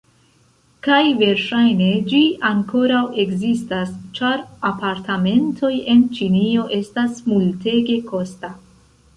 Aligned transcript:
Kaj 0.85 1.01
verŝajne, 1.17 1.89
ĝi 2.13 2.21
ankoraŭ 2.49 3.01
ekzistas 3.25 3.91
ĉar 4.21 4.41
apartamentoj 4.73 5.73
en 5.95 6.03
Ĉinio 6.17 6.67
estas 6.81 7.21
multege 7.29 8.01
kosta. 8.11 8.53